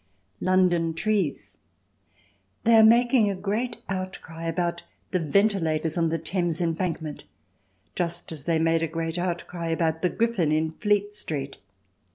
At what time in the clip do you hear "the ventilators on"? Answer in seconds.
5.11-6.09